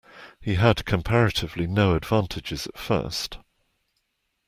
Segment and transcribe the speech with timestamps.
[0.39, 3.37] He had comparatively no advantages at first.